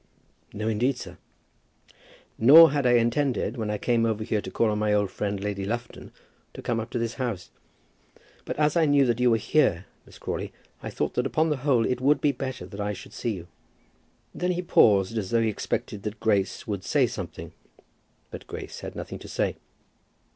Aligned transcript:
"No, 0.51 0.67
indeed, 0.67 0.97
sir." 0.97 1.19
"Nor 2.39 2.71
had 2.71 2.87
I 2.87 2.93
intended 2.93 3.55
when 3.55 3.69
I 3.69 3.77
came 3.77 4.03
over 4.03 4.23
here 4.23 4.41
to 4.41 4.49
call 4.49 4.71
on 4.71 4.79
my 4.79 4.91
old 4.93 5.11
friend, 5.11 5.39
Lady 5.39 5.63
Lufton, 5.63 6.11
to 6.55 6.61
come 6.63 6.79
up 6.79 6.89
to 6.89 6.97
this 6.97 7.13
house. 7.21 7.51
But 8.43 8.57
as 8.57 8.75
I 8.75 8.85
knew 8.87 9.05
that 9.05 9.19
you 9.19 9.29
were 9.29 9.37
here, 9.37 9.85
Miss 10.07 10.17
Crawley, 10.17 10.53
I 10.81 10.89
thought 10.89 11.13
that 11.13 11.27
upon 11.27 11.51
the 11.51 11.57
whole 11.57 11.85
it 11.85 12.01
would 12.01 12.19
be 12.19 12.31
better 12.31 12.65
that 12.65 12.81
I 12.81 12.93
should 12.93 13.13
see 13.13 13.35
you." 13.35 13.47
Then 14.33 14.53
he 14.53 14.63
paused 14.63 15.19
as 15.19 15.29
though 15.29 15.43
he 15.43 15.49
expected 15.49 16.01
that 16.01 16.19
Grace 16.19 16.65
would 16.65 16.83
say 16.83 17.05
something; 17.05 17.51
but 18.31 18.47
Grace 18.47 18.79
had 18.79 18.95
nothing 18.95 19.19
to 19.19 19.27
say. 19.27 19.57